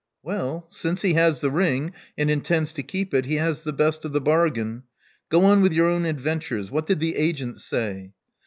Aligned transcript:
"Well, 0.23 0.67
since 0.71 1.03
he 1.03 1.13
has 1.13 1.41
the 1.41 1.51
ring, 1.51 1.93
and 2.17 2.31
intends 2.31 2.73
to 2.73 2.81
keep 2.81 3.13
it, 3.13 3.27
he 3.27 3.35
has 3.35 3.61
the 3.61 3.71
best 3.71 4.03
of 4.03 4.13
the 4.13 4.19
bargain. 4.19 4.81
Go 5.29 5.45
on 5.45 5.61
with 5.61 5.73
your 5.73 5.85
own 5.85 6.05
adventures. 6.07 6.71
What 6.71 6.87
did 6.87 6.99
the 6.99 7.15
agents 7.17 7.63
say?" 7.63 8.13